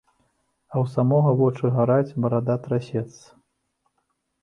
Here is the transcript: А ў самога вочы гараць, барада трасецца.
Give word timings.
А 0.73 0.79
ў 0.83 0.85
самога 0.93 1.35
вочы 1.43 1.65
гараць, 1.77 2.15
барада 2.27 2.55
трасецца. 2.67 3.25